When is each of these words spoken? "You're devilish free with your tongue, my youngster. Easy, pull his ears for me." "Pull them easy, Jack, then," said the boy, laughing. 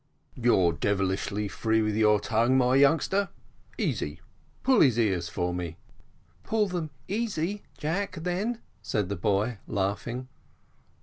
"You're 0.33 0.73
devilish 0.73 1.27
free 1.51 1.81
with 1.83 1.95
your 1.95 2.19
tongue, 2.19 2.57
my 2.57 2.75
youngster. 2.75 3.29
Easy, 3.77 4.19
pull 4.63 4.81
his 4.81 4.97
ears 4.97 5.29
for 5.29 5.53
me." 5.53 5.77
"Pull 6.43 6.69
them 6.69 6.89
easy, 7.07 7.61
Jack, 7.77 8.13
then," 8.15 8.61
said 8.81 9.09
the 9.09 9.15
boy, 9.15 9.59
laughing. 9.67 10.27